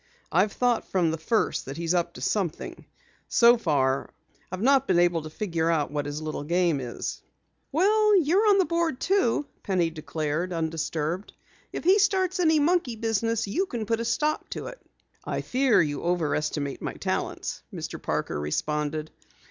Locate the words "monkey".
12.57-12.95